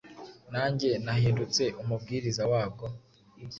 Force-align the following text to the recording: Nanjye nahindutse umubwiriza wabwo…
Nanjye 0.53 0.89
nahindutse 1.03 1.63
umubwiriza 1.81 2.43
wabwo… 2.51 2.85